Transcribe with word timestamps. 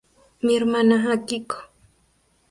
Mi 0.43 0.53
hermana 0.57 0.95
Akiko. 1.15 1.57